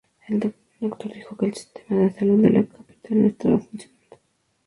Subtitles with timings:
[0.29, 0.39] Un
[0.79, 4.17] doctor dijo que el sistema de salud de la capital no estaba funcionando.